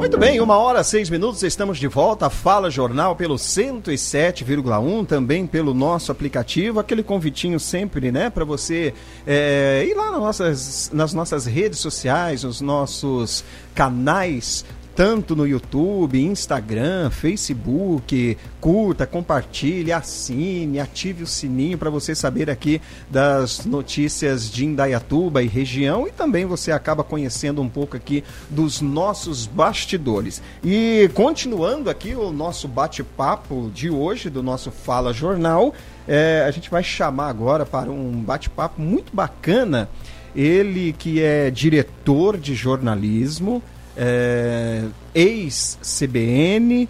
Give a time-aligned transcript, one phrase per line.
[0.00, 2.30] Muito bem, uma hora, seis minutos, estamos de volta.
[2.30, 6.80] Fala Jornal pelo 107,1, também pelo nosso aplicativo.
[6.80, 8.94] Aquele convitinho sempre, né, para você
[9.26, 13.44] é, ir lá nas nossas, nas nossas redes sociais, nos nossos
[13.74, 14.64] canais
[15.00, 18.36] tanto no YouTube, Instagram, Facebook.
[18.60, 25.46] Curta, compartilhe, assine, ative o sininho para você saber aqui das notícias de Indaiatuba e
[25.46, 30.42] região e também você acaba conhecendo um pouco aqui dos nossos bastidores.
[30.62, 35.72] E continuando aqui o nosso bate-papo de hoje, do nosso Fala Jornal,
[36.06, 39.88] é, a gente vai chamar agora para um bate-papo muito bacana.
[40.36, 43.62] Ele que é diretor de jornalismo,
[43.96, 46.88] é, ex-CBN,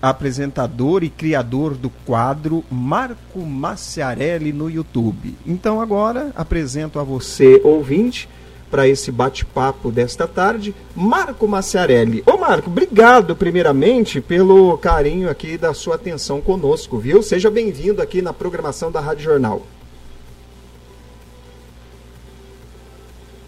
[0.00, 5.36] apresentador e criador do quadro Marco Maciarelli no YouTube.
[5.46, 8.28] Então agora apresento a você, ouvinte,
[8.72, 12.22] para esse bate-papo desta tarde, Marco Maciarelli.
[12.26, 17.22] Ô Marco, obrigado primeiramente pelo carinho aqui da sua atenção conosco, viu?
[17.22, 19.62] Seja bem-vindo aqui na programação da Rádio Jornal.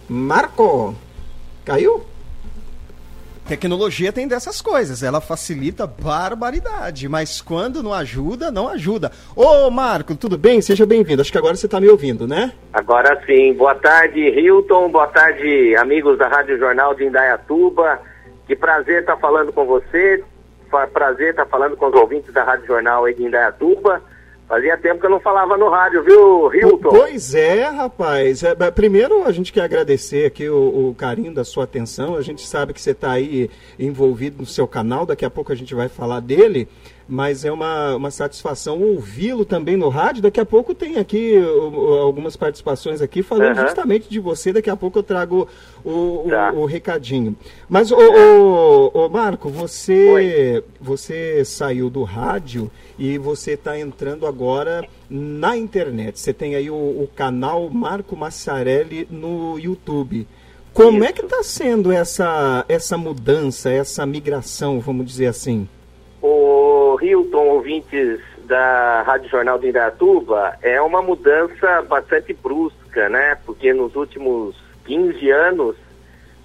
[0.06, 0.94] Marco,
[1.64, 2.05] caiu?
[3.46, 9.12] Tecnologia tem dessas coisas, ela facilita barbaridade, mas quando não ajuda, não ajuda.
[9.36, 10.62] Ô Marco, tudo bem?
[10.62, 11.20] Seja bem-vindo.
[11.20, 12.52] Acho que agora você está me ouvindo, né?
[12.72, 13.52] Agora sim.
[13.52, 14.90] Boa tarde, Hilton.
[14.90, 18.00] Boa tarde, amigos da Rádio Jornal de Indaiatuba.
[18.46, 20.24] Que prazer estar falando com você.
[20.94, 24.02] Prazer estar falando com os ouvintes da Rádio Jornal de Indaiatuba.
[24.46, 26.90] Fazia tempo que eu não falava no rádio, viu, Hilton?
[26.90, 28.42] Pois é, rapaz.
[28.42, 32.14] É, primeiro, a gente quer agradecer aqui o, o, carinho da sua atenção.
[32.14, 35.06] A gente sabe que você está aí envolvido no seu canal.
[35.06, 36.68] Daqui a pouco a gente vai falar dele
[37.08, 40.22] mas é uma, uma satisfação ouvi-lo também no rádio.
[40.22, 41.34] Daqui a pouco tem aqui
[42.00, 43.66] algumas participações aqui falando uhum.
[43.66, 44.52] justamente de você.
[44.52, 45.46] Daqui a pouco eu trago
[45.84, 46.52] o, tá.
[46.52, 47.36] o, o, recadinho.
[47.69, 54.86] Mas, o, o, o Marco, você, você saiu do rádio e você está entrando agora
[55.11, 56.18] na internet.
[56.18, 60.27] Você tem aí o, o canal Marco Massarelli no YouTube.
[60.73, 61.07] Como Isso.
[61.07, 65.68] é que está sendo essa, essa mudança, essa migração, vamos dizer assim?
[66.20, 66.64] O
[67.00, 73.36] Hilton, ouvintes da Rádio Jornal de Indatuba, é uma mudança bastante brusca, né?
[73.46, 75.77] Porque nos últimos 15 anos,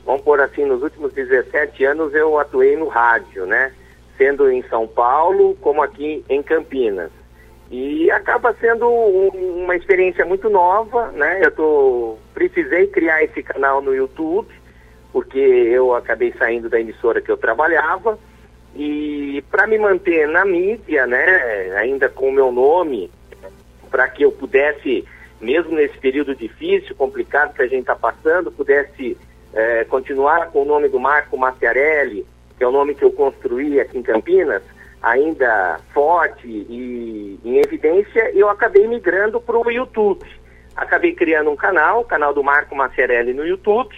[0.06, 3.74] vamos por assim, nos últimos 17 anos eu atuei no rádio, né?
[4.18, 7.12] Sendo em São Paulo, como aqui em Campinas.
[7.72, 11.40] E acaba sendo um, uma experiência muito nova, né?
[11.44, 14.48] Eu tô, precisei criar esse canal no YouTube,
[15.12, 18.18] porque eu acabei saindo da emissora que eu trabalhava
[18.76, 23.12] e para me manter na mídia, né, ainda com o meu nome,
[23.90, 25.06] para que eu pudesse,
[25.42, 29.18] mesmo nesse período difícil, complicado que a gente está passando, pudesse
[29.54, 32.26] é, continuar com o nome do Marco Maciarelli,
[32.58, 34.62] que é o nome que eu construí aqui em Campinas,
[35.02, 40.26] ainda forte e em evidência, eu acabei migrando para o YouTube.
[40.76, 43.96] Acabei criando um canal, o canal do Marco Maciarelli no YouTube,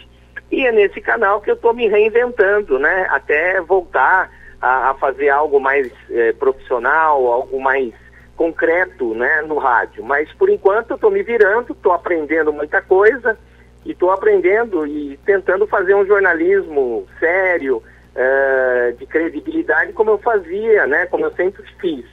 [0.52, 3.08] e é nesse canal que eu estou me reinventando, né?
[3.10, 7.94] Até voltar a, a fazer algo mais é, profissional, algo mais
[8.36, 10.04] concreto né, no rádio.
[10.04, 13.38] Mas por enquanto eu estou me virando, estou aprendendo muita coisa
[13.86, 17.84] e estou aprendendo e tentando fazer um jornalismo sério,
[18.16, 22.06] é, de credibilidade, como eu fazia, né, como eu sempre fiz.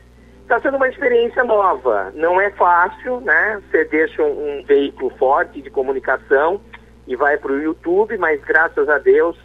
[0.43, 3.61] Está sendo uma experiência nova, não é fácil, né?
[3.71, 6.59] Você deixa um, um veículo forte de comunicação
[7.07, 9.37] e vai para o YouTube, mas graças a Deus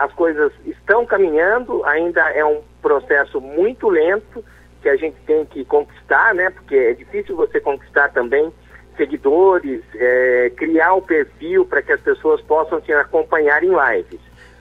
[0.00, 4.44] as coisas estão caminhando, ainda é um processo muito lento
[4.82, 6.50] que a gente tem que conquistar, né?
[6.50, 8.52] Porque é difícil você conquistar também
[8.96, 14.20] seguidores, é, criar o perfil para que as pessoas possam te acompanhar em lives.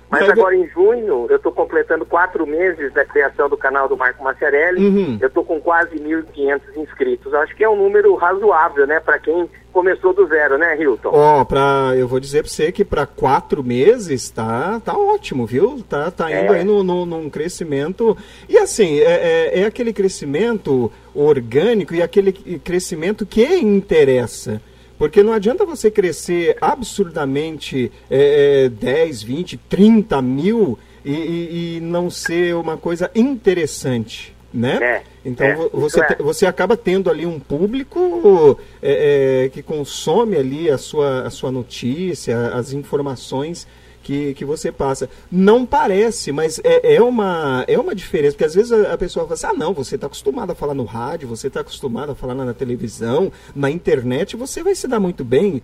[0.10, 4.24] Mas agora em junho, eu estou completando quatro meses da criação do canal do Marco
[4.24, 4.84] Maciarelli.
[4.84, 5.18] Uhum.
[5.22, 7.34] Eu estou com quase 1.500 inscritos.
[7.36, 9.00] Acho que é um número razoável, né?
[9.00, 11.10] Para quem começou do zero, né, Hilton?
[11.14, 15.84] Ó, oh, eu vou dizer para você que para quatro meses tá, tá ótimo, viu?
[15.88, 16.60] Tá, tá indo é.
[16.60, 18.18] aí no, no, num crescimento.
[18.48, 24.62] E assim, é, é, é aquele crescimento orgânico e aquele crescimento que interessa.
[24.98, 32.10] Porque não adianta você crescer absurdamente é, 10, 20, 30 mil e, e, e não
[32.10, 34.78] ser uma coisa interessante né?
[34.82, 36.16] É, então é, você, é.
[36.16, 41.52] você acaba tendo ali um público é, é, que consome ali a sua, a sua
[41.52, 43.68] notícia, as informações
[44.02, 45.10] que, que você passa.
[45.32, 49.26] Não parece, mas é, é, uma, é uma diferença, porque às vezes a, a pessoa
[49.26, 52.16] fala assim, ah não, você está acostumado a falar no rádio, você está acostumado a
[52.16, 55.62] falar na, na televisão, na internet, você vai se dar muito bem.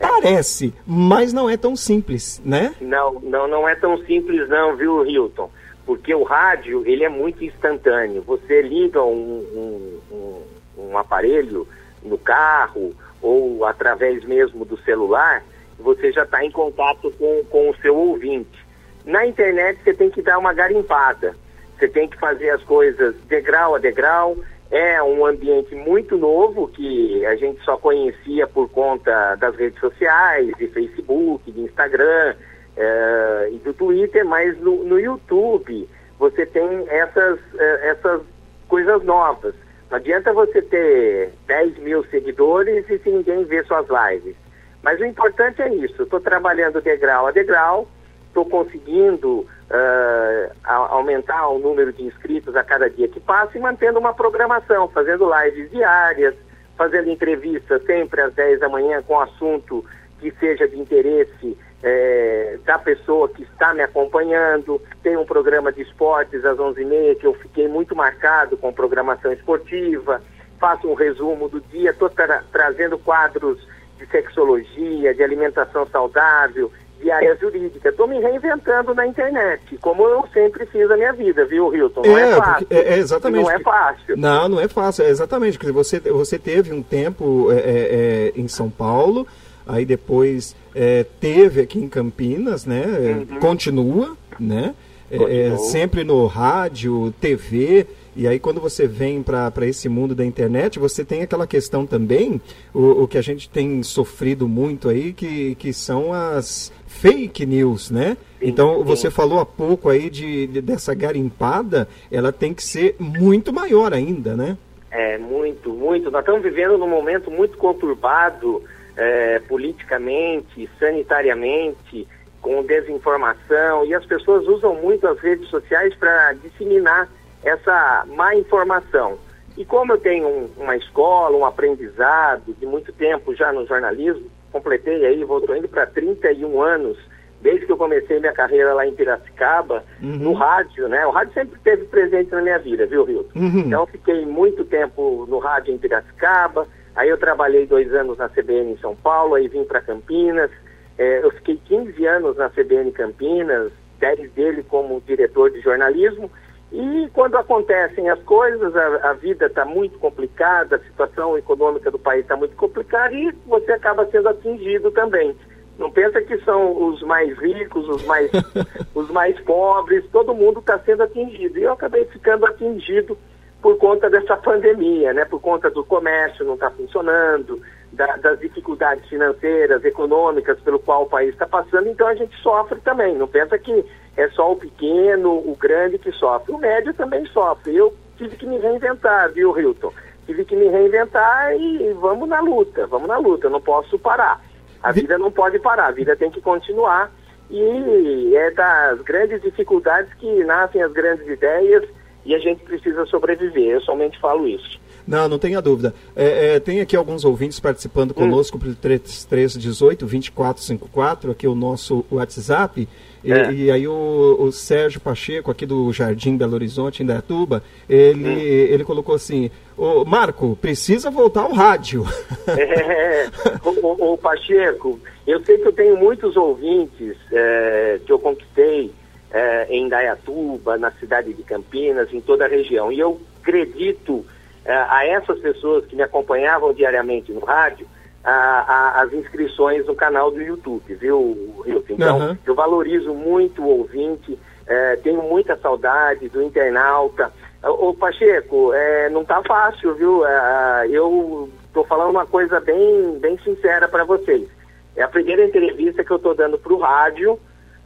[0.00, 2.74] Parece, mas não é tão simples, né?
[2.80, 5.48] Não, não, não é tão simples não, viu, Hilton?
[5.84, 8.22] Porque o rádio, ele é muito instantâneo.
[8.22, 10.42] Você liga um, um, um,
[10.90, 11.66] um aparelho
[12.02, 15.44] no carro ou através mesmo do celular,
[15.78, 18.58] você já está em contato com, com o seu ouvinte.
[19.04, 21.34] Na internet você tem que dar uma garimpada.
[21.78, 24.36] Você tem que fazer as coisas degrau a degrau.
[24.70, 30.50] É um ambiente muito novo que a gente só conhecia por conta das redes sociais,
[30.56, 32.34] de Facebook, de Instagram
[32.76, 35.88] é, e do Twitter, mas no, no YouTube
[36.18, 38.22] você tem essas, é, essas
[38.68, 39.54] coisas novas.
[39.90, 44.34] Não adianta você ter 10 mil seguidores e se ninguém vê suas lives.
[44.82, 46.02] Mas o importante é isso.
[46.02, 47.86] Estou trabalhando degrau a degrau,
[48.28, 53.98] estou conseguindo uh, aumentar o número de inscritos a cada dia que passa e mantendo
[53.98, 56.34] uma programação, fazendo lives diárias,
[56.76, 59.84] fazendo entrevistas sempre às 10 da manhã com assunto
[60.18, 64.80] que seja de interesse é, da pessoa que está me acompanhando.
[65.02, 70.22] Tem um programa de esportes às 11h30 que eu fiquei muito marcado com programação esportiva.
[70.60, 73.58] Faço um resumo do dia, estou tra trazendo quadros
[73.98, 76.70] de sexologia, de alimentação saudável,
[77.00, 77.88] de área jurídica.
[77.88, 82.02] Estou me reinventando na internet, como eu sempre fiz na minha vida, viu, Hilton?
[82.02, 82.66] Não é, é fácil.
[82.70, 83.42] É, é, exatamente.
[83.42, 84.16] Não é fácil.
[84.16, 85.58] Não, não é fácil, é exatamente.
[85.58, 89.26] Porque você, você teve um tempo é, é, é em São Paulo,
[89.66, 93.26] aí depois é, teve aqui em Campinas, né?
[93.30, 93.40] Uhum.
[93.40, 94.74] Continua, né?
[95.10, 97.86] É, sempre no rádio, TV.
[98.16, 102.40] E aí, quando você vem para esse mundo da internet, você tem aquela questão também,
[102.72, 107.90] o, o, que a gente tem sofrido muito aí, que, que são as fake news,
[107.90, 108.16] né?
[108.38, 108.84] Sim, então, sim.
[108.84, 113.94] você falou há pouco aí de, de, dessa garimpada, ela tem que ser muito maior
[113.94, 114.58] ainda, né?
[114.90, 116.10] É, muito, muito.
[116.10, 118.62] Nós estamos vivendo num momento muito conturbado
[118.96, 122.06] é, politicamente, sanitariamente,
[122.40, 127.08] com desinformação, e as pessoas usam muito as redes sociais para disseminar
[127.44, 129.18] essa má informação.
[129.56, 134.26] E como eu tenho um, uma escola, um aprendizado de muito tempo já no jornalismo,
[134.50, 136.98] completei aí, vou indo para 31 anos,
[137.40, 140.16] desde que eu comecei minha carreira lá em Piracicaba, uhum.
[140.16, 141.06] no rádio, né?
[141.06, 143.28] O rádio sempre esteve presente na minha vida, viu, Rio?
[143.34, 143.60] Uhum.
[143.60, 148.72] Então, fiquei muito tempo no rádio em Piracicaba, aí eu trabalhei dois anos na CBN
[148.72, 150.50] em São Paulo, aí vim para Campinas,
[150.98, 156.30] é, eu fiquei 15 anos na CBN Campinas, 10 dele como diretor de jornalismo,
[156.72, 161.98] e quando acontecem as coisas, a, a vida está muito complicada, a situação econômica do
[161.98, 165.36] país está muito complicada e você acaba sendo atingido também.
[165.78, 168.30] Não pensa que são os mais ricos, os mais,
[168.94, 171.58] os mais pobres, todo mundo está sendo atingido.
[171.58, 173.18] E eu acabei ficando atingido
[173.62, 175.24] por conta dessa pandemia, né?
[175.24, 177.62] por conta do comércio não estar tá funcionando,
[177.92, 182.80] da, das dificuldades financeiras, econômicas pelo qual o país está passando, então a gente sofre
[182.80, 183.14] também.
[183.16, 183.84] Não pensa que
[184.16, 186.52] é só o pequeno, o grande que sofre.
[186.52, 187.76] O médio também sofre.
[187.76, 189.92] Eu tive que me reinventar, viu, Hilton?
[190.26, 194.40] Tive que me reinventar e vamos na luta, vamos na luta, eu não posso parar.
[194.82, 197.12] A vida não pode parar, a vida tem que continuar.
[197.50, 201.84] E é das grandes dificuldades que nascem as grandes ideias
[202.24, 203.74] e a gente precisa sobreviver.
[203.74, 204.80] Eu somente falo isso.
[205.06, 205.94] Não, não tenha dúvida.
[206.14, 208.60] É, é, tem aqui alguns ouvintes participando conosco hum.
[208.60, 212.88] pelo 3318 2454, aqui o nosso WhatsApp.
[213.24, 213.52] E, é.
[213.52, 218.38] e, aí o, o, Sérgio Pacheco, aqui do Jardim Belo Horizonte, em Dayatuba, ele, hum.
[218.38, 222.04] ele colocou assim, ô Marco, precisa voltar ao rádio.
[222.48, 223.28] É,
[223.64, 228.90] o, o, Pacheco, eu sei que eu tenho muitos ouvintes é, que eu conquistei
[229.32, 232.92] é, em Dayatuba, na cidade de Campinas, em toda a região.
[232.92, 234.24] E eu acredito
[234.64, 237.86] é, a essas pessoas que me acompanhavam diariamente no rádio,
[238.22, 241.94] a, a, as inscrições no canal do YouTube, viu, Hilton?
[241.94, 242.36] Então, uhum.
[242.46, 247.32] eu valorizo muito o ouvinte, é, tenho muita saudade do internauta.
[247.64, 250.26] Ô, Pacheco, é, não tá fácil, viu?
[250.26, 254.48] É, eu tô falando uma coisa bem, bem sincera para vocês.
[254.94, 257.38] É a primeira entrevista que eu tô dando pro rádio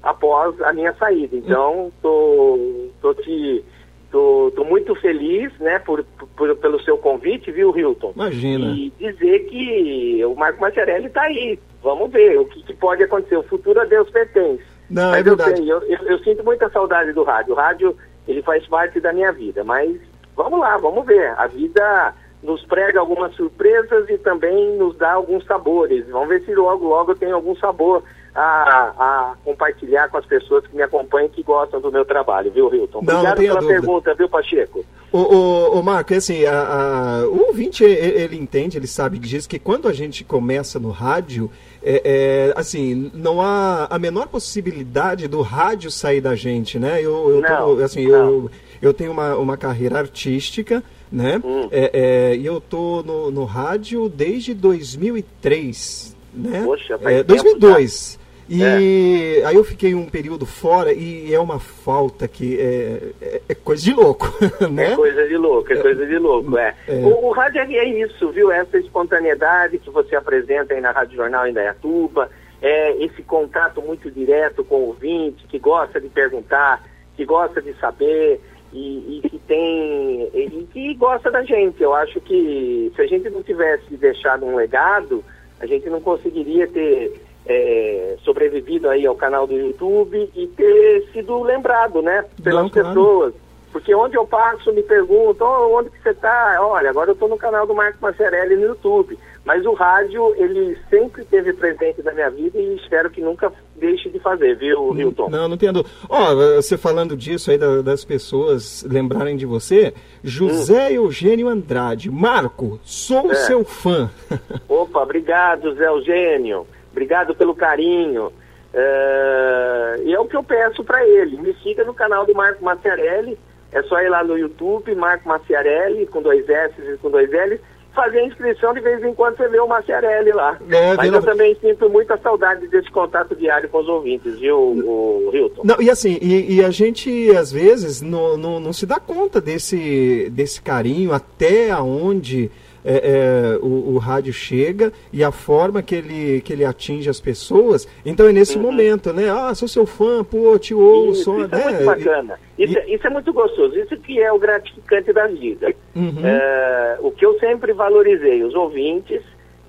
[0.02, 1.36] após a minha saída.
[1.36, 3.64] Então, tô, tô te
[4.10, 6.04] Tô, tô, muito feliz, né, por,
[6.36, 8.12] por, pelo seu convite, viu, Hilton?
[8.14, 8.66] Imagina.
[8.66, 11.58] E dizer que o Marco Macharelli está aí.
[11.82, 13.36] Vamos ver o que, que, pode acontecer.
[13.36, 14.62] O futuro a Deus pertence.
[14.88, 15.68] Não, mas é verdade.
[15.68, 17.52] Eu, eu, eu, sinto muita saudade do rádio.
[17.52, 17.96] O rádio,
[18.28, 19.64] ele faz parte da minha vida.
[19.64, 20.00] Mas
[20.36, 21.34] vamos lá, vamos ver.
[21.36, 26.08] A vida nos prega algumas surpresas e também nos dá alguns sabores.
[26.08, 28.04] Vamos ver se logo, logo tem algum sabor
[28.40, 32.50] a, a, compartilhar com as pessoas que me acompanham e que gostam do meu trabalho,
[32.52, 32.98] viu, Hilton?
[32.98, 33.80] Obrigado pela dúvida.
[33.80, 34.84] pergunta, viu, Pacheco?
[35.10, 39.18] O, o, o Marco, é assim, a, a, o ouvinte, ele, ele, entende, ele sabe
[39.18, 41.50] disso, que quando a gente começa no rádio,
[41.82, 47.00] é, é, assim, não há a menor possibilidade do rádio sair da gente, né?
[47.00, 48.18] Eu, eu, não, tô, assim, não.
[48.18, 48.50] eu,
[48.82, 51.40] eu tenho uma, uma carreira artística, né?
[51.42, 51.68] Hum.
[51.70, 51.90] É,
[52.32, 56.62] é, e eu tô no, no rádio desde 2003, né?
[56.66, 58.25] Poxa, é, 2002.
[58.48, 59.44] E é.
[59.44, 63.82] aí eu fiquei um período fora e é uma falta que é, é, é coisa
[63.82, 64.26] de louco,
[64.70, 64.92] né?
[64.92, 66.74] É coisa de louco, é coisa de louco, é.
[66.86, 66.94] é.
[66.94, 68.52] O, o, rádio é isso, viu?
[68.52, 72.30] Essa espontaneidade que você apresenta aí na Rádio Jornal em Dayatuba,
[72.62, 76.84] é esse contato muito direto com o ouvinte, que gosta de perguntar,
[77.16, 78.40] que gosta de saber
[78.72, 80.30] e, e que tem...
[80.32, 81.82] e que gosta da gente.
[81.82, 85.24] Eu acho que se a gente não tivesse deixado um legado,
[85.58, 91.42] a gente não conseguiria ter é, sobrevivido aí ao canal do YouTube e ter sido
[91.42, 93.32] lembrado, né, pelas Não, pessoas.
[93.32, 93.46] Claro.
[93.72, 96.56] Porque onde eu passo me perguntam, oh, onde que você está?
[96.60, 99.18] Olha, agora eu estou no canal do Marco Macerelli no YouTube.
[99.44, 104.08] Mas o rádio, ele sempre esteve presente na minha vida e espero que nunca deixe
[104.08, 105.28] de fazer, viu, Hilton?
[105.28, 105.84] Não, não entendo.
[106.08, 111.04] Ó, oh, você falando disso aí da, das pessoas lembrarem de você, José hum.
[111.04, 112.10] Eugênio Andrade.
[112.10, 113.34] Marco, sou é.
[113.34, 114.10] seu fã.
[114.66, 116.66] Opa, obrigado, Zé Eugênio.
[116.96, 118.28] Obrigado pelo carinho.
[118.72, 121.36] Uh, e é o que eu peço para ele.
[121.36, 123.38] Me siga no canal do Marco Maciarelli.
[123.70, 127.60] É só ir lá no YouTube, Marco Maciarelli, com dois S e com dois L,
[127.94, 130.58] fazer a inscrição de vez em quando você vê o Maciarelli lá.
[130.70, 135.30] É, Mas eu também sinto muita saudade desse contato diário com os ouvintes, viu, o,
[135.34, 135.62] Hilton?
[135.64, 139.38] Não, e assim, e, e, a gente às vezes não, não, não se dá conta
[139.38, 142.50] desse, desse carinho, até aonde
[142.86, 147.20] é, é, o, o, rádio chega e a forma que ele, que ele atinge as
[147.20, 147.88] pessoas.
[148.04, 148.62] Então é nesse uhum.
[148.62, 149.28] momento, né?
[149.28, 151.20] Ah, sou seu fã, pô, te ouço.
[151.20, 151.60] Isso, isso né?
[151.60, 152.40] é muito bacana.
[152.56, 152.78] Isso, e...
[152.78, 153.76] É, isso, é muito gostoso.
[153.76, 155.74] Isso que é o gratificante da vida.
[155.96, 156.24] Uhum.
[156.24, 159.20] É, o que eu sempre valorizei, os ouvintes,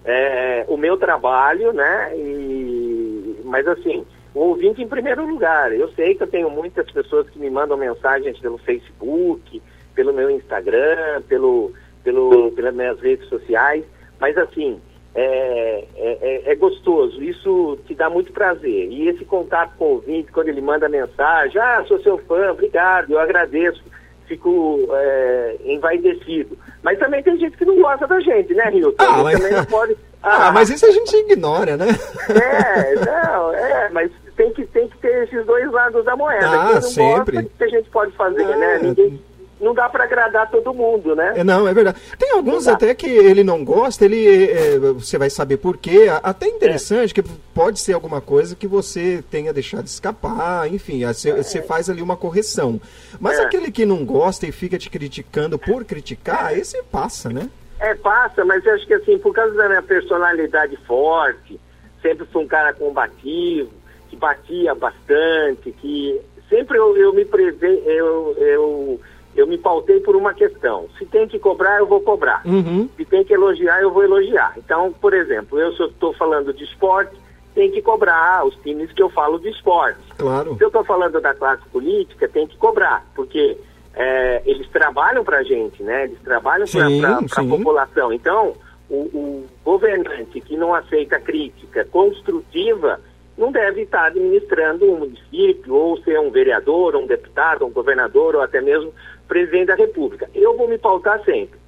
[0.06, 2.12] é, o meu trabalho, né?
[2.16, 4.06] E, mas assim,
[4.36, 5.74] o ouvinte em primeiro lugar.
[5.74, 9.60] Eu sei que eu tenho muitas pessoas que me mandam mensagens pelo Facebook,
[9.96, 11.74] pelo meu Instagram, pelo
[12.04, 13.84] pelo, pelas minhas redes sociais,
[14.20, 14.80] mas assim,
[15.16, 18.88] é, é, é, é, gostoso, isso te dá muito prazer.
[18.92, 23.12] E esse contato com o ouvinte, quando ele manda mensagem, ah, sou seu fã, obrigado,
[23.12, 23.84] eu agradeço,
[24.28, 26.58] fico é, envaidecido.
[26.84, 28.94] Mas também tem gente que não gosta da gente, né, Rio?
[29.00, 29.40] Ah, mas...
[29.40, 29.98] Também não pode...
[30.22, 31.88] Ah, ah, mas isso a gente ignora, né?
[32.30, 36.48] É, não, é, mas tem que, tem que ter esses dois lados da moeda.
[36.48, 37.36] Ah, Quem não sempre.
[37.38, 38.80] gosta, que a gente pode fazer, é, né?
[38.82, 39.22] Ninguém
[39.60, 41.34] não dá para agradar todo mundo, né?
[41.38, 42.00] É, não, é verdade.
[42.18, 46.08] Tem alguns até que ele não gosta, ele é, você vai saber por quê.
[46.22, 47.14] Até interessante é.
[47.14, 51.36] que pode ser alguma coisa que você tenha deixado escapar, enfim, você, é.
[51.36, 52.80] você faz ali uma correção.
[53.20, 53.44] Mas é.
[53.44, 56.60] aquele que não gosta e fica te criticando por criticar, é.
[56.60, 57.50] esse passa, né?
[57.80, 61.60] É, passa, mas eu acho que assim, por causa da minha personalidade forte,
[62.02, 63.72] sempre fui um cara combativo,
[64.10, 69.00] que batia bastante, que sempre eu, eu me preve, eu, eu
[69.40, 70.88] eu me pautei por uma questão.
[70.98, 72.42] Se tem que cobrar, eu vou cobrar.
[72.46, 72.90] Uhum.
[72.98, 74.54] Se tem que elogiar, eu vou elogiar.
[74.58, 77.16] Então, por exemplo, eu estou falando de esporte,
[77.54, 80.00] tem que cobrar os times que eu falo de esporte.
[80.18, 80.56] Claro.
[80.58, 83.58] Se eu estou falando da classe política, tem que cobrar, porque
[83.94, 86.04] é, eles trabalham para a gente, né?
[86.04, 88.14] Eles trabalham para a população.
[88.14, 88.54] Então,
[88.90, 93.00] o, o governante que não aceita crítica construtiva
[93.38, 98.42] não deve estar administrando um município, ou ser um vereador, um deputado, um governador, ou
[98.42, 98.92] até mesmo
[99.28, 100.30] presidente da República.
[100.34, 101.60] Eu vou me pautar sempre.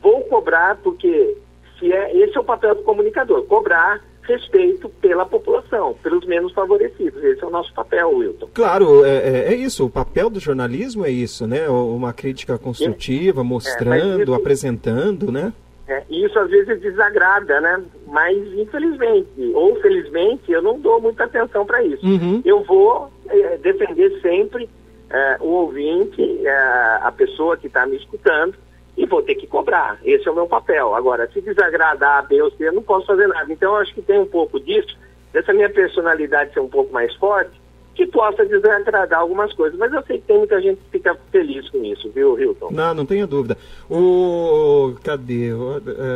[0.00, 1.36] Vou cobrar, porque
[1.78, 7.22] se é, esse é o papel do comunicador, cobrar respeito pela população, pelos menos favorecidos.
[7.22, 8.48] Esse é o nosso papel, Wilton.
[8.52, 9.86] Claro, é, é, é isso.
[9.86, 11.68] O papel do jornalismo é isso, né?
[11.68, 15.52] Uma crítica construtiva, é, mostrando, isso, apresentando, né?
[15.88, 17.84] É, isso às vezes desagrada, né?
[18.08, 22.04] Mas infelizmente, ou felizmente, eu não dou muita atenção para isso.
[22.04, 22.42] Uhum.
[22.44, 24.68] Eu vou é, defender sempre
[25.16, 28.54] é, o ouvinte, é, a pessoa que está me escutando,
[28.96, 29.98] e vou ter que cobrar.
[30.04, 30.94] Esse é o meu papel.
[30.94, 33.50] Agora, se desagradar A, B ou C, eu não posso fazer nada.
[33.52, 34.96] Então, eu acho que tem um pouco disso,
[35.32, 37.52] dessa minha personalidade ser um pouco mais forte,
[37.94, 39.78] que possa desagradar algumas coisas.
[39.78, 42.70] Mas eu sei que tem muita gente que fica feliz com isso, viu, Hilton?
[42.70, 43.56] Não, não tenha dúvida.
[43.90, 44.94] O.
[45.02, 45.50] Cadê?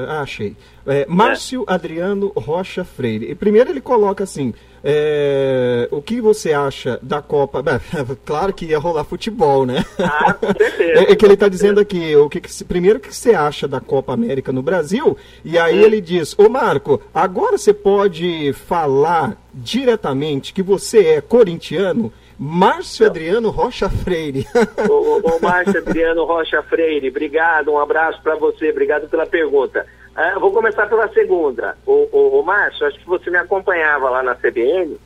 [0.09, 0.57] Ah, achei.
[0.87, 1.73] É, Márcio é.
[1.73, 3.31] Adriano Rocha Freire.
[3.31, 4.55] E primeiro ele coloca assim.
[4.83, 7.63] É, o que você acha da Copa?
[7.63, 7.75] Bem,
[8.25, 9.85] claro que ia rolar futebol, né?
[9.99, 10.81] Ah, com certeza.
[11.01, 13.69] É, é que ele está dizendo aqui, o que, que primeiro o que você acha
[13.69, 15.17] da Copa América no Brasil?
[15.45, 15.85] E aí hum.
[15.85, 22.13] ele diz, ô Marco, agora você pode falar diretamente que você é corintiano?
[22.39, 24.47] Márcio Adriano Rocha Freire.
[24.89, 29.87] ô, ô, Márcio Adriano Rocha Freire, obrigado, um abraço para você, obrigado pela pergunta.
[30.15, 31.77] Ah, vou começar pela segunda.
[31.87, 34.99] O, o, o Márcio, acho que você me acompanhava lá na CBN,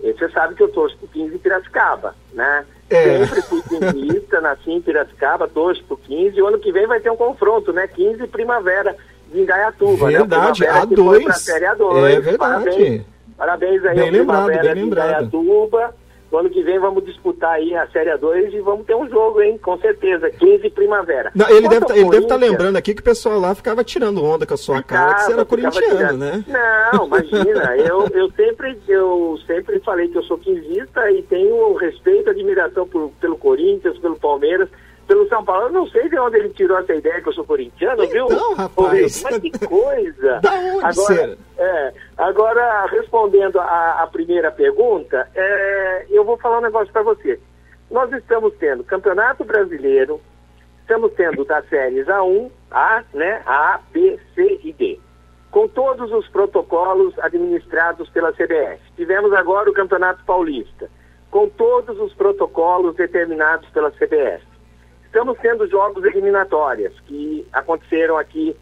[0.00, 2.64] você sabe que eu torço pro 15 em Piracicaba, né?
[2.90, 3.24] É.
[3.24, 7.00] Sempre fui quinzista, nasci em Piracicaba, torço pro 15, e o ano que vem vai
[7.00, 7.86] ter um confronto, né?
[7.86, 8.96] 15 Primavera
[9.32, 10.68] de Indaiatuba, verdade, né?
[10.68, 10.86] A2.
[10.86, 12.10] Primavera a Série A2.
[12.10, 12.64] É verdade.
[12.64, 13.02] Parabéns,
[13.36, 15.30] parabéns aí bem ao lembrado, Primavera bem de lembrado.
[16.32, 19.42] No ano que vem vamos disputar aí a Série 2 e vamos ter um jogo,
[19.42, 19.58] hein?
[19.58, 21.30] Com certeza, 15 primavera.
[21.34, 24.46] Não, ele deve tá, estar tá lembrando aqui que o pessoal lá ficava tirando onda
[24.46, 26.42] com a sua ficava, cara, que você era corintiano, né?
[26.48, 32.28] Não, imagina, eu, eu, sempre, eu sempre falei que eu sou quinzista e tenho respeito
[32.28, 34.70] e admiração por, pelo Corinthians, pelo Palmeiras,
[35.06, 35.66] pelo São Paulo.
[35.66, 38.54] Eu não sei de onde ele tirou essa ideia que eu sou corintiano, então, viu?
[38.54, 39.22] rapaz.
[39.22, 40.40] Mas que coisa!
[40.42, 46.62] da onde agora, é, agora, respondendo a, a primeira pergunta, é, eu vou falar um
[46.62, 47.38] negócio para você.
[47.90, 50.20] Nós estamos tendo Campeonato Brasileiro,
[50.80, 54.98] estamos tendo das séries A1, A, né, A, B, C e D,
[55.50, 58.80] com todos os protocolos administrados pela CBF.
[58.96, 60.88] Tivemos agora o Campeonato Paulista,
[61.30, 64.51] com todos os protocolos determinados pela CBF
[65.12, 68.56] estamos tendo jogos eliminatórias que aconteceram aqui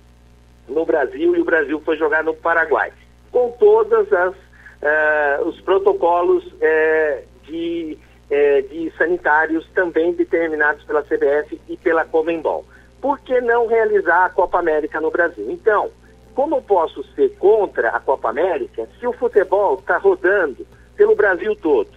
[0.69, 2.93] no Brasil e o Brasil foi jogar no Paraguai,
[3.31, 7.97] com todas as uh, os protocolos uh, de,
[8.29, 12.65] uh, de sanitários também determinados pela CBF e pela Comembol.
[13.01, 15.49] Por que não realizar a Copa América no Brasil?
[15.49, 15.89] Então,
[16.35, 20.67] como eu posso ser contra a Copa América se o futebol está rodando
[20.97, 21.91] pelo Brasil todo?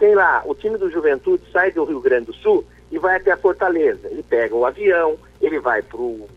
[0.00, 3.30] Tem lá, o time do Juventude sai do Rio Grande do Sul e vai até
[3.32, 4.08] a Fortaleza.
[4.08, 6.28] Ele pega o avião, ele vai para o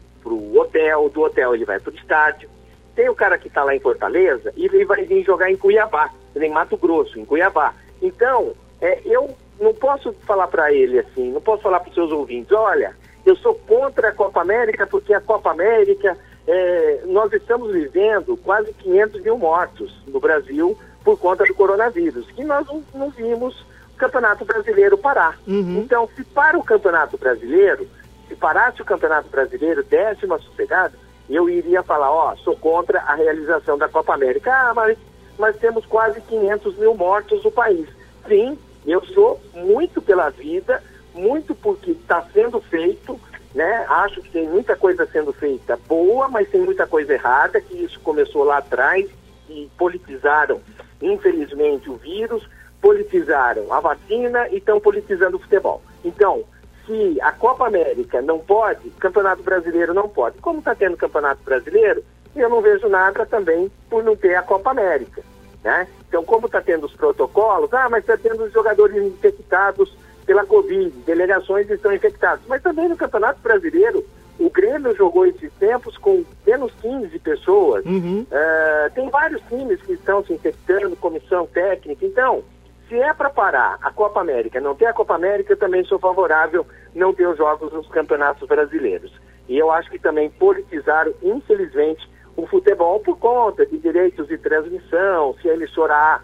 [0.57, 2.49] hotel, do hotel ele vai para o estádio.
[2.95, 6.11] Tem o cara que está lá em Fortaleza e ele vai vir jogar em Cuiabá,
[6.35, 7.73] em Mato Grosso, em Cuiabá.
[8.01, 12.11] Então, é, eu não posso falar para ele assim, não posso falar para os seus
[12.11, 12.95] ouvintes, olha,
[13.25, 18.73] eu sou contra a Copa América porque a Copa América, é, nós estamos vivendo quase
[18.73, 23.65] 500 mil mortos no Brasil por conta do coronavírus, que nós não, não vimos
[23.97, 25.39] Campeonato Brasileiro parar.
[25.47, 25.79] Uhum.
[25.79, 27.87] Então, se para o Campeonato Brasileiro,
[28.27, 30.93] se parasse o Campeonato Brasileiro, desse uma sossegada,
[31.29, 34.51] eu iria falar, ó, sou contra a realização da Copa América.
[34.51, 34.97] Ah, mas,
[35.37, 37.87] mas temos quase 500 mil mortos no país.
[38.27, 43.19] Sim, eu sou muito pela vida, muito porque está sendo feito,
[43.53, 43.85] né?
[43.87, 47.99] Acho que tem muita coisa sendo feita boa, mas tem muita coisa errada, que isso
[47.99, 49.09] começou lá atrás
[49.49, 50.61] e politizaram,
[51.01, 52.47] infelizmente, o vírus
[52.83, 55.81] politizaram a vacina e estão politizando o futebol.
[56.03, 56.43] Então,
[56.85, 60.37] se a Copa América não pode, o Campeonato Brasileiro não pode.
[60.39, 62.03] Como está tendo Campeonato Brasileiro,
[62.35, 65.23] eu não vejo nada também por não ter a Copa América.
[65.63, 65.87] Né?
[66.09, 70.89] Então, como está tendo os protocolos, ah, mas está tendo os jogadores infectados pela Covid,
[71.05, 72.41] delegações estão infectadas.
[72.49, 74.03] Mas também no Campeonato Brasileiro,
[74.37, 77.85] o Grêmio jogou esses tempos com menos 15 pessoas.
[77.85, 78.25] Uhum.
[78.29, 82.05] Uh, tem vários times que estão se infectando, comissão técnica.
[82.05, 82.43] Então,
[82.87, 85.99] se é para parar a Copa América, não ter a Copa América, eu também sou
[85.99, 89.11] favorável não ter os jogos nos campeonatos brasileiros.
[89.47, 95.35] E eu acho que também politizaram, infelizmente, o futebol por conta de direitos de transmissão.
[95.41, 96.21] Se a emissora A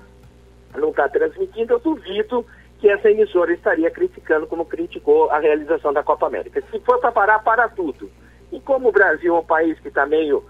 [0.77, 2.45] não está transmitindo, eu duvido
[2.79, 6.63] que essa emissora estaria criticando como criticou a realização da Copa América.
[6.71, 8.09] Se for para parar, para tudo.
[8.51, 10.43] E como o Brasil é um país que está meio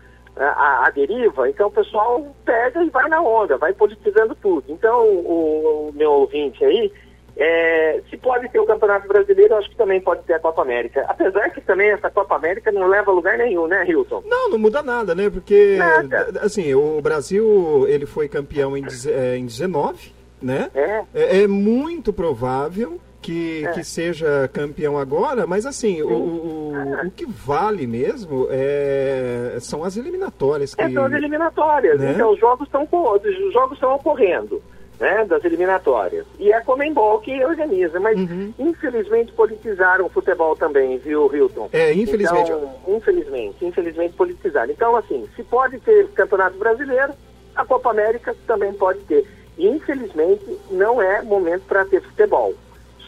[0.46, 4.66] a, a, deriva, então o pessoal pega e vai na onda, vai politizando tudo.
[4.70, 6.92] Então, o, o meu ouvinte aí,
[7.36, 11.06] é, se pode ter o Campeonato Brasileiro, acho que também pode ter a Copa América.
[11.08, 14.24] Apesar que também essa Copa América não leva a lugar nenhum, né, Hilton?
[14.26, 15.30] Não, não muda nada, né?
[15.30, 16.40] Porque, nada.
[16.42, 20.70] assim, o Brasil, ele foi campeão em, é, em 19, né?
[20.74, 21.04] É.
[21.14, 21.44] é.
[21.44, 23.72] É muito provável que, é.
[23.72, 29.98] que seja campeão agora, mas assim, o, o, o, que vale mesmo é, são as
[29.98, 30.74] eliminatórias.
[30.74, 32.00] Que, é, são as eliminatórias.
[32.00, 32.14] Né?
[32.14, 34.62] Então, os jogos estão os jogos estão ocorrendo.
[35.00, 36.26] Né, das eliminatórias.
[36.38, 38.54] E é a Comembol que organiza, mas uhum.
[38.60, 41.70] infelizmente politizaram o futebol também, viu, Hilton?
[41.72, 42.52] É, infelizmente.
[42.52, 44.70] Então, infelizmente, infelizmente politizaram.
[44.70, 47.14] Então, assim, se pode ter Campeonato Brasileiro,
[47.56, 49.26] a Copa América também pode ter.
[49.58, 52.54] E, infelizmente, não é momento para ter futebol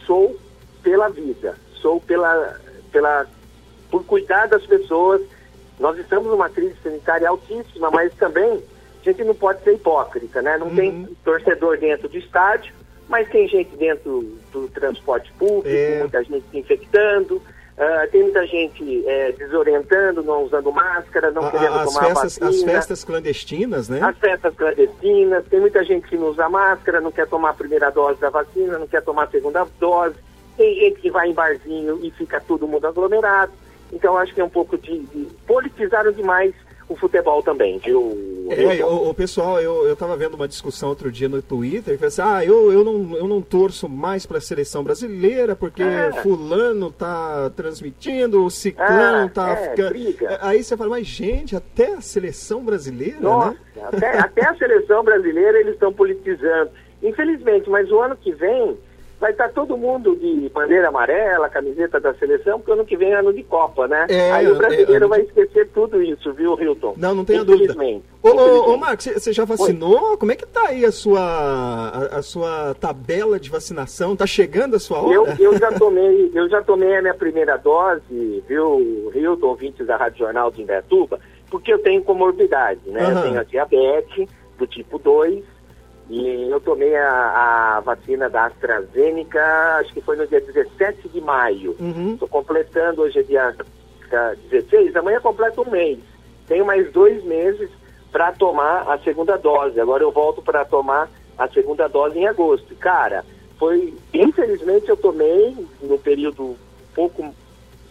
[0.06, 0.36] sou
[0.82, 2.60] pela vida, sou pela,
[2.90, 3.26] pela,
[3.90, 5.22] por cuidar das pessoas.
[5.78, 8.62] Nós estamos numa crise sanitária altíssima, mas também
[9.00, 10.56] a gente não pode ser hipócrita, né?
[10.58, 10.76] Não uhum.
[10.76, 12.72] tem torcedor dentro do estádio,
[13.08, 15.98] mas tem gente dentro do transporte público, é.
[16.00, 17.42] muita gente se infectando.
[17.72, 22.38] Uh, tem muita gente é, desorientando, não usando máscara, não a, querendo as tomar festas,
[22.38, 22.50] vacina.
[22.50, 24.00] As festas clandestinas, né?
[24.02, 25.44] As festas clandestinas.
[25.46, 28.78] Tem muita gente que não usa máscara, não quer tomar a primeira dose da vacina,
[28.78, 30.16] não quer tomar a segunda dose.
[30.56, 33.52] Tem gente que vai em barzinho e fica todo mundo aglomerado.
[33.90, 36.54] Então, acho que é um pouco de, de politizaram demais
[36.88, 38.46] o futebol também, viu?
[38.50, 42.04] É, o, o, pessoal, eu, eu tava vendo uma discussão outro dia no Twitter, que
[42.04, 46.12] assim, ah, eu, eu, não, eu não torço mais para a seleção brasileira porque é.
[46.22, 49.90] fulano tá transmitindo, o ciclano ah, tá é, ficando...
[49.90, 50.38] Briga.
[50.42, 53.22] Aí você fala, mas gente, até a seleção brasileira, né?
[53.22, 53.82] Nossa, né?
[53.82, 56.70] Até, até a seleção brasileira eles estão politizando.
[57.02, 58.78] Infelizmente, mas o ano que vem
[59.22, 63.12] vai estar tá todo mundo de bandeira amarela, camiseta da seleção, porque ano que vem
[63.12, 64.06] é ano de Copa, né?
[64.08, 66.94] É, Aí o brasileiro é, vai esquecer tudo isso, viu, Hilton?
[66.96, 67.72] Não, não tenha dúvida.
[68.20, 70.10] Ô, ô, ô Marcos, você já vacinou?
[70.10, 70.16] Oi.
[70.16, 74.16] Como é que tá aí a sua, a, a, sua tabela de vacinação?
[74.16, 75.14] Tá chegando a sua hora?
[75.14, 79.96] Eu, eu, já tomei, eu já tomei a minha primeira dose, viu, Hilton, ouvintes da
[79.96, 83.04] Rádio Jornal de Indaiatuba, porque eu tenho comorbidade, né?
[83.04, 83.10] Uhum.
[83.10, 85.44] Eu tenho a diabetes do tipo 2,
[86.12, 91.22] e eu tomei a, a, vacina da AstraZeneca, acho que foi no dia 17 de
[91.22, 91.70] maio.
[91.70, 92.18] Estou uhum.
[92.28, 93.56] completando, hoje é dia
[94.50, 95.98] 16, amanhã completo um mês.
[96.46, 97.70] Tenho mais dois meses
[98.10, 99.80] para tomar a segunda dose.
[99.80, 102.74] Agora eu volto para tomar a segunda dose em agosto.
[102.74, 103.24] Cara,
[103.58, 103.94] foi.
[104.12, 106.56] Infelizmente eu tomei no período
[106.94, 107.34] pouco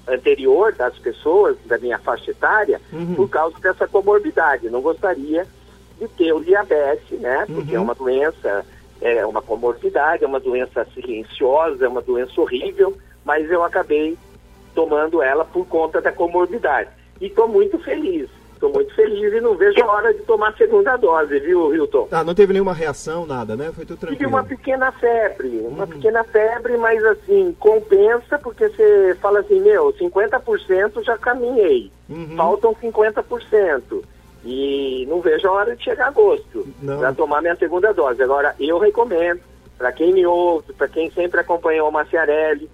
[0.08, 3.16] anterior das pessoas, da minha faixa etária, uhum.
[3.16, 4.70] por causa dessa comorbidade.
[4.70, 5.48] Não gostaria
[6.02, 7.46] de ter o diabetes, né?
[7.46, 7.84] Porque é uhum.
[7.84, 8.66] é uma doença,
[9.00, 14.18] é uma comorbidade, é uma doença silenciosa, é uma doença horrível, mas eu acabei
[14.74, 16.90] tomando ela por conta da comorbidade.
[17.20, 18.28] E estou muito feliz.
[18.54, 22.08] Estou muito feliz e não vejo a hora de tomar a segunda dose, viu, Hilton?
[22.12, 23.72] Ah, não teve nenhuma reação, nada, né?
[23.74, 24.20] Foi tudo tranquilo.
[24.20, 25.90] Tive uma pequena febre, uma uhum.
[25.90, 32.36] pequena febre, mas assim, compensa porque você fala assim, meu, 50% já caminhei, uhum.
[32.38, 34.04] faltam 50%.
[34.44, 38.22] E não vejo a hora de chegar agosto para tomar minha segunda dose.
[38.24, 39.42] Agora, eu recomendo,
[39.78, 42.70] para quem me ouve, para quem sempre acompanhou o Maciarelli,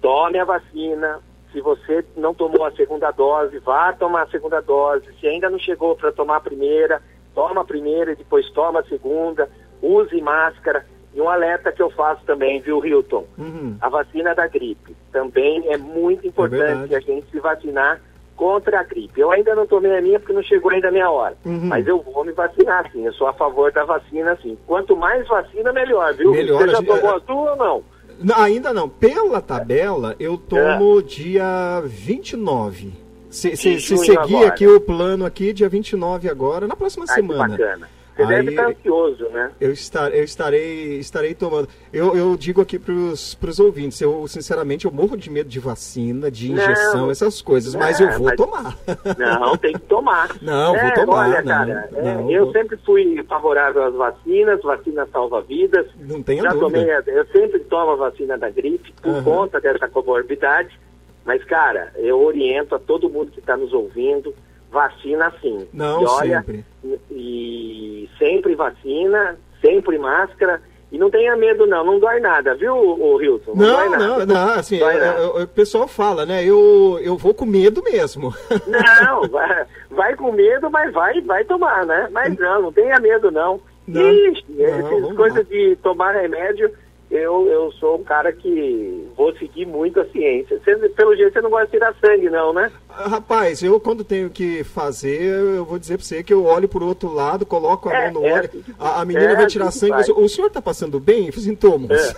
[0.00, 1.20] tome a vacina.
[1.52, 5.06] Se você não tomou a segunda dose, vá tomar a segunda dose.
[5.20, 7.02] Se ainda não chegou para tomar a primeira,
[7.34, 9.48] toma a primeira e depois toma a segunda.
[9.82, 10.86] Use máscara.
[11.14, 13.26] E um alerta que eu faço também, viu, Hilton?
[13.38, 13.76] Uhum.
[13.80, 14.94] A vacina da gripe.
[15.10, 18.00] Também é muito é importante é a gente se vacinar
[18.38, 19.20] contra a gripe.
[19.20, 21.36] Eu ainda não tomei a minha porque não chegou ainda a minha hora.
[21.44, 21.66] Uhum.
[21.66, 23.04] Mas eu vou me vacinar, sim.
[23.04, 24.56] Eu sou a favor da vacina, sim.
[24.64, 26.30] Quanto mais vacina, melhor, viu?
[26.30, 27.82] Melhor, Você já tomou a sua ou não?
[28.20, 28.36] não?
[28.36, 28.88] Ainda não.
[28.88, 31.02] Pela tabela, eu tomo é.
[31.02, 32.92] dia 29.
[33.28, 34.48] Se, se, se seguir agora.
[34.48, 37.56] aqui o plano aqui, dia 29 agora, na próxima Ai, semana.
[37.56, 37.88] Que bacana.
[38.18, 39.52] Você Aí, deve estar ansioso, né?
[39.60, 41.68] Eu, estar, eu estarei, estarei tomando.
[41.92, 46.28] Eu, eu digo aqui para os ouvintes, eu sinceramente eu morro de medo de vacina,
[46.28, 48.76] de injeção, não, essas coisas, não, mas eu vou mas, tomar.
[49.16, 50.30] Não, tem que tomar.
[50.42, 51.28] não, é, vou tomar.
[51.28, 52.52] Olha, cara, é, eu vou...
[52.52, 55.86] sempre fui favorável às vacinas, vacina salva vidas.
[56.00, 57.02] Não tenho Já dúvida.
[57.04, 59.22] Tomei, eu sempre tomo a vacina da gripe por uhum.
[59.22, 60.76] conta dessa comorbidade.
[61.24, 64.34] Mas, cara, eu oriento a todo mundo que está nos ouvindo,
[64.70, 65.66] vacina sim.
[65.72, 66.64] Não, e olha, sempre.
[67.10, 70.60] E sempre vacina, sempre máscara.
[70.90, 73.52] E não tenha medo não, não dói nada, viu, o Hilton?
[73.54, 77.82] Não, não, não, não, assim, é, o pessoal fala, né, eu, eu vou com medo
[77.82, 78.34] mesmo.
[78.66, 82.08] Não, vai, vai com medo, mas vai, vai tomar, né?
[82.10, 83.60] Mas não, não tenha medo não.
[83.86, 86.72] não Ixi, não, essas coisas de tomar remédio,
[87.10, 90.60] eu, eu sou um cara que vou seguir muito a ciência.
[90.62, 92.70] Você, pelo jeito você não gosta de tirar sangue, não, né?
[92.88, 96.84] Rapaz, eu quando tenho que fazer, eu vou dizer pra você que eu olho pro
[96.84, 99.46] outro lado, coloco a é, mão no é olho, assim a, a, menina é vai
[99.46, 100.12] tirar assim sangue.
[100.12, 101.30] O senhor tá passando bem?
[101.32, 101.90] Sintomas.
[101.90, 102.14] É.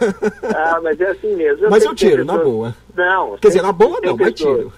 [0.54, 1.66] Ah, mas é assim mesmo.
[1.66, 2.74] Eu mas eu tiro, na boa.
[2.96, 3.36] Não.
[3.38, 4.72] Quer dizer, na boa não, mas tiro.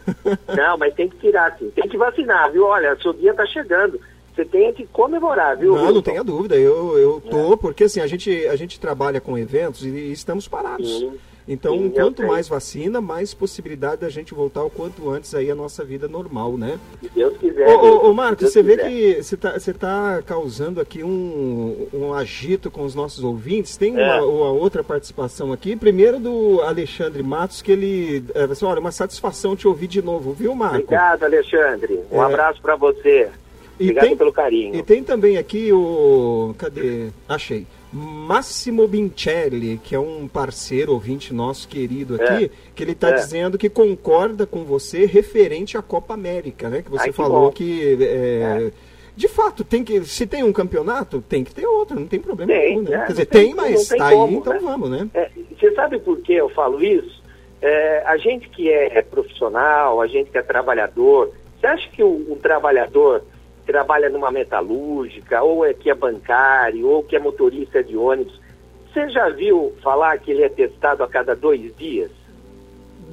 [0.55, 1.70] Não, mas tem que tirar, sim.
[1.70, 2.64] Tem que vacinar, viu?
[2.64, 3.98] Olha, seu dia tá chegando
[4.35, 5.77] você tem que comemorar, viu?
[5.77, 6.57] Não, não tenha dúvida.
[6.57, 7.57] Eu, eu tô, é.
[7.57, 10.99] porque assim, a gente, a gente trabalha com eventos e, estamos parados.
[10.99, 11.12] Sim.
[11.47, 15.55] Então, Sim, quanto mais vacina, mais possibilidade da gente voltar o quanto antes aí a
[15.55, 16.79] nossa vida normal, né?
[17.01, 17.68] Se Deus quiser.
[17.68, 18.77] Ô, ô, ô Marcos, você quiser.
[18.77, 23.77] vê que você está você tá causando aqui um, um agito com os nossos ouvintes.
[23.77, 24.21] Tem é.
[24.21, 25.75] uma, uma, outra participação aqui.
[25.75, 28.25] Primeiro do Alexandre Matos, que ele...
[28.37, 30.85] É, assim, olha, uma satisfação te ouvir de novo, viu, Marcos?
[30.85, 32.01] Obrigado, Alexandre.
[32.11, 32.25] Um é.
[32.25, 33.29] abraço para você.
[33.80, 34.74] Obrigado tem, pelo carinho.
[34.74, 36.54] E tem também aqui o.
[36.58, 37.08] Cadê?
[37.28, 37.66] Achei.
[37.92, 42.50] Massimo Bincelli, que é um parceiro ouvinte nosso querido aqui, é.
[42.74, 43.14] que ele está é.
[43.14, 46.80] dizendo que concorda com você referente à Copa América, né?
[46.80, 47.52] Que você Ai, que falou bom.
[47.52, 47.98] que.
[48.00, 48.70] É, é.
[49.14, 52.50] de fato, tem que, se tem um campeonato, tem que ter outro, não tem problema
[52.50, 52.94] tem, nenhum, né?
[52.94, 54.61] É, Quer dizer, tem, tem mas está aí, então né?
[54.62, 55.08] vamos, né?
[55.12, 55.30] É,
[55.61, 57.22] você sabe por que eu falo isso?
[57.61, 62.02] É, a gente que é, é, profissional, a gente que é trabalhador, você acha que
[62.02, 63.22] o, trabalhador
[63.66, 68.40] trabalha numa metalúrgica, ou é que é bancário, ou que é motorista de ônibus,
[68.92, 72.11] você já viu falar que ele é testado a cada dois dias?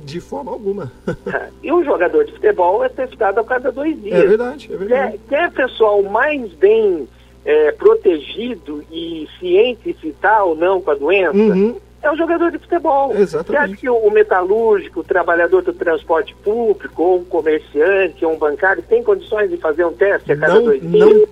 [0.03, 0.91] De forma alguma.
[1.63, 4.19] e o jogador de futebol é testado a cada dois dias.
[4.19, 5.19] É verdade, é verdade.
[5.29, 7.07] Quer, quer pessoal mais bem
[7.45, 11.37] é, protegido e ciente se está ou não com a doença?
[11.37, 13.15] Uhum é o jogador de futebol.
[13.15, 13.47] Exatamente.
[13.47, 18.37] Você acha que o metalúrgico, o trabalhador do transporte público, ou um comerciante, ou um
[18.37, 21.09] bancário, tem condições de fazer um teste a cada não, dois dias?
[21.09, 21.27] Não,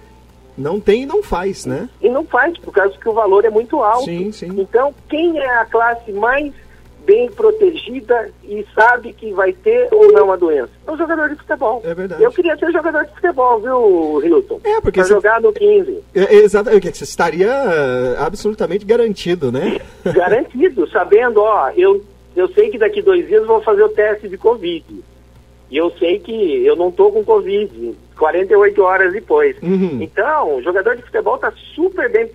[0.58, 1.88] não tem e não faz, né?
[2.01, 4.06] E não faz, por causa que o valor é muito alto.
[4.06, 4.49] Sim, sim.
[4.60, 6.53] Então, quem é a classe mais
[7.07, 10.69] bem protegida e sabe que vai ter ou não a doença.
[10.85, 11.81] É um jogador de futebol.
[11.85, 12.21] É verdade.
[12.21, 14.59] Eu queria ser jogador de futebol, viu, Hilton?
[14.65, 14.99] É, porque.
[14.99, 15.13] Pra você...
[15.13, 16.03] jogar no 15.
[16.13, 16.97] É, exatamente.
[16.97, 19.79] Você estaria eh, absolutamente garantido, né?
[20.03, 22.03] Garantido, sabendo, ó, eu,
[22.35, 24.85] eu sei que daqui dois dias eu vou fazer o teste de Covid.
[25.71, 29.55] E eu sei que eu não tô com Covid 48 horas depois.
[29.63, 29.99] Uhum.
[30.01, 32.29] Então, o jogador de futebol está super bem.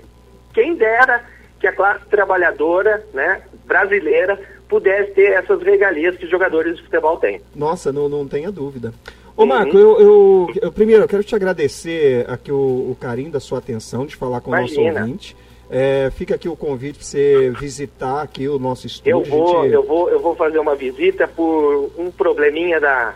[0.54, 1.22] Quem dera
[1.60, 4.38] que a classe trabalhadora, né, brasileira,
[4.72, 7.42] pudesse ter essas regalias que os jogadores de futebol têm.
[7.54, 8.94] Nossa, não, não tenha dúvida.
[9.36, 12.56] Ô Marco, eu, eu, eu, primeiro eu quero te agradecer aqui o,
[12.90, 14.80] o carinho da sua atenção de falar com Imagina.
[14.80, 15.36] o nosso ouvinte.
[15.70, 19.10] É, fica aqui o convite para você visitar aqui o nosso estúdio.
[19.10, 19.74] Eu vou, gente...
[19.74, 23.14] eu vou, eu vou fazer uma visita por um probleminha da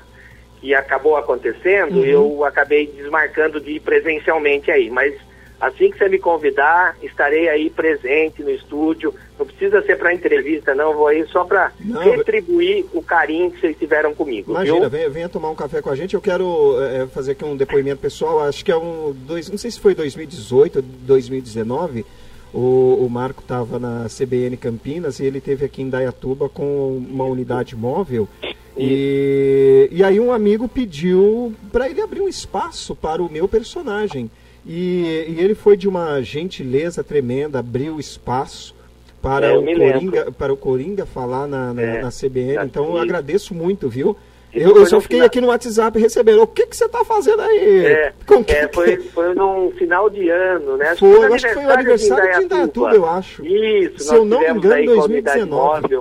[0.60, 1.96] que acabou acontecendo.
[1.96, 2.04] Uhum.
[2.04, 5.14] Eu acabei desmarcando de ir presencialmente aí, mas
[5.58, 9.14] Assim que você me convidar, estarei aí presente no estúdio.
[9.38, 10.94] Não precisa ser para entrevista, não.
[10.94, 14.50] Vou aí só para retribuir o carinho que vocês tiveram comigo.
[14.52, 16.14] Imagina, venha, venha, tomar um café com a gente.
[16.14, 18.40] Eu quero é, fazer aqui um depoimento pessoal.
[18.40, 19.14] Acho que é um.
[19.26, 22.04] Dois, não sei se foi 2018 ou 2019.
[22.52, 27.24] O, o Marco estava na CBN Campinas e ele teve aqui em Dayatuba com uma
[27.24, 28.28] unidade móvel.
[28.76, 34.30] E, e aí um amigo pediu para ele abrir um espaço para o meu personagem.
[34.66, 38.74] E, e, ele foi de uma gentileza tremenda, abriu espaço
[39.22, 42.64] para, é, o, Coringa, para o Coringa falar na, na, é, na CBN.
[42.64, 44.16] Então eu agradeço muito, viu?
[44.52, 45.26] Eu, eu, só fiquei final...
[45.26, 46.42] aqui no WhatsApp recebendo.
[46.42, 47.87] O que, que você está fazendo aí?
[47.87, 48.52] É, que...
[48.52, 50.96] é, foi, foi num final de ano, né?
[50.96, 53.46] Foi, foi acho que foi o aniversário de Indaiatuba, eu acho.
[53.46, 56.00] Isso, Se eu não me engano, 2019.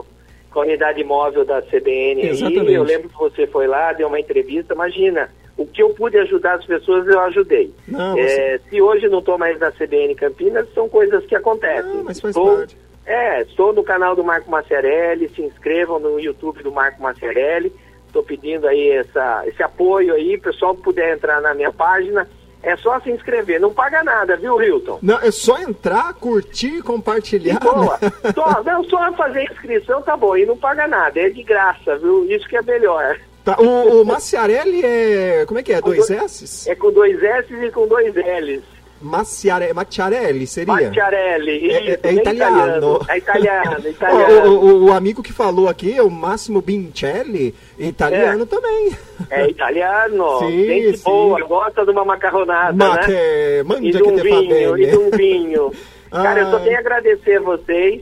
[0.51, 2.29] Com a unidade móvel da CBN.
[2.29, 2.71] Exatamente.
[2.71, 4.73] eu lembro que você foi lá, deu uma entrevista.
[4.73, 7.73] Imagina, o que eu pude ajudar as pessoas, eu ajudei.
[7.87, 11.93] Não, é, se hoje não estou mais na CBN Campinas, são coisas que acontecem.
[11.93, 12.77] Não, mas faz estou, parte.
[13.05, 17.71] É, estou no canal do Marco Maciarelli, se inscrevam no YouTube do Marco Maciarelli.
[18.07, 22.27] Estou pedindo aí essa, esse apoio aí, pessoal que puder entrar na minha página.
[22.63, 24.97] É só se inscrever, não paga nada, viu, Hilton?
[25.01, 27.59] Não, é só entrar, curtir, compartilhar.
[27.59, 27.99] Boa.
[28.01, 28.11] Né?
[28.33, 32.25] Só, não, só fazer inscrição tá bom, e não paga nada, é de graça, viu?
[32.25, 33.19] Isso que é melhor.
[33.45, 35.45] Tá, o, o Maciarelli é.
[35.45, 35.79] Como é que é?
[35.79, 36.69] Dois, dois S?
[36.69, 38.75] É com dois S e com dois L's.
[39.01, 40.73] Maciare, Macciarelli seria?
[40.73, 42.99] Macciarelli, é, isso, é, é italiano.
[43.07, 44.49] É italiano, italiano.
[44.49, 48.45] o, o, o, amigo que falou aqui, o Massimo Bincelli, italiano é.
[48.47, 48.97] também.
[49.29, 51.03] É italiano, sim, gente sim.
[51.03, 53.03] boa, gosta de uma macarronada, Ma né?
[53.05, 55.71] Que, e de um vinho, e de um vinho.
[56.09, 58.01] Cara, eu só tenho a agradecer a vocês,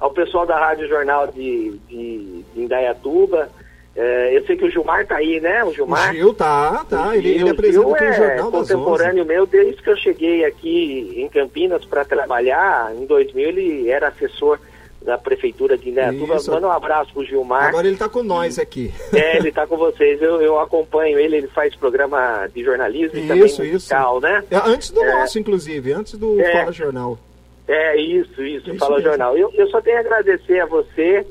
[0.00, 3.50] ao pessoal da Rádio Jornal de, de, de Indaiatuba,
[4.02, 5.62] é, eu sei que o Gilmar tá aí, né?
[5.62, 6.10] O Gilmar.
[6.10, 7.14] O Gil tá, tá.
[7.14, 11.84] Ele, ele apresenta Gil é Jornal contemporâneo meu desde que eu cheguei aqui em Campinas
[11.84, 12.94] para trabalhar.
[12.96, 14.58] Em 2000 ele era assessor
[15.02, 16.38] da prefeitura de Indaiatuba.
[16.48, 17.68] Manda um abraço pro Gilmar.
[17.68, 18.90] Agora ele tá com nós aqui.
[19.12, 20.22] É, ele tá com vocês.
[20.22, 24.20] Eu, eu acompanho ele, ele faz programa de jornalismo e também musical, isso.
[24.22, 24.42] né?
[24.50, 27.18] É, antes do é, nosso, inclusive, antes do é, Fala Jornal.
[27.68, 29.10] É, isso, isso, isso Fala mesmo.
[29.10, 29.36] Jornal.
[29.36, 31.26] Eu, eu só tenho a agradecer a você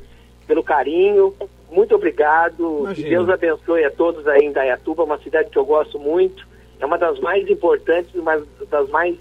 [0.45, 1.33] pelo carinho,
[1.71, 2.81] muito obrigado.
[2.81, 2.95] Imagina.
[2.95, 6.47] Que Deus abençoe a todos aí em Dayatuba, uma cidade que eu gosto muito.
[6.79, 9.15] É uma das mais importantes, uma das mais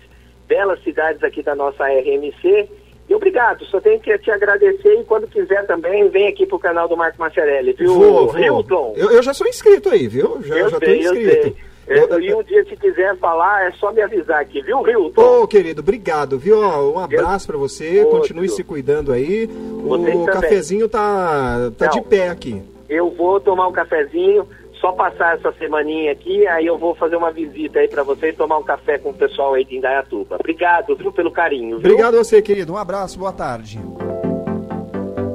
[0.46, 2.68] belas cidades aqui da nossa RMC.
[3.08, 6.86] E obrigado, só tenho que te agradecer e quando quiser também, vem aqui pro canal
[6.86, 8.38] do Marco Macerelli, viu, vou, vou.
[8.38, 8.92] Hilton?
[8.96, 10.42] Eu, eu, já sou inscrito aí, viu?
[10.42, 11.56] Já, eu já sei, tô inscrito.
[11.88, 15.22] Eu, e um dia, se quiser falar, é só me avisar aqui, viu, Hilton?
[15.22, 16.60] Ô, oh, querido, obrigado, viu?
[16.60, 18.18] Um abraço para você, Outro.
[18.18, 19.46] continue se cuidando aí.
[19.46, 20.26] Você o também.
[20.26, 22.62] cafezinho tá, tá Não, de pé aqui.
[22.88, 24.46] Eu vou tomar um cafezinho,
[24.80, 28.32] só passar essa semaninha aqui, aí eu vou fazer uma visita aí para você e
[28.34, 30.36] tomar um café com o pessoal aí de Indaiatuba.
[30.38, 31.78] Obrigado, viu, pelo carinho.
[31.78, 31.90] Viu?
[31.90, 32.74] Obrigado a você, querido.
[32.74, 33.80] Um abraço, boa tarde.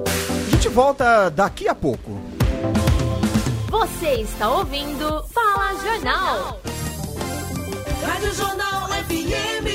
[0.05, 2.22] A gente volta daqui a pouco.
[3.73, 6.61] Você está ouvindo Fala Jornal.
[8.05, 9.65] Rádio Jornal FM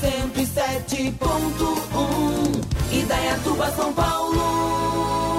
[0.00, 5.33] 107.1 Idaiatuba, São Paulo.